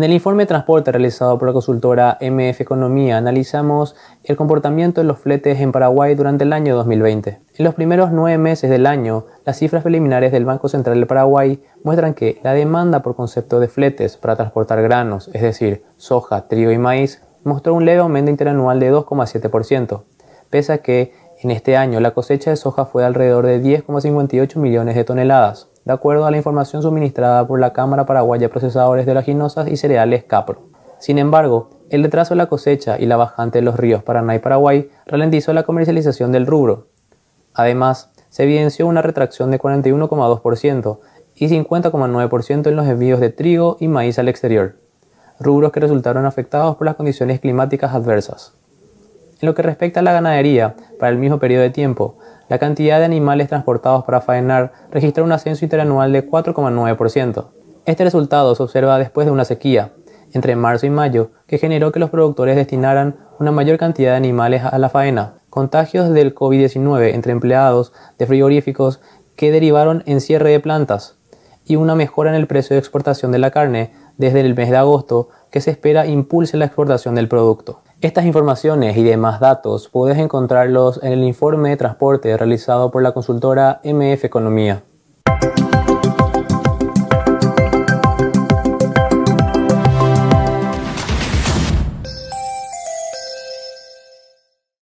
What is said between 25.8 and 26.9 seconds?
de acuerdo a la información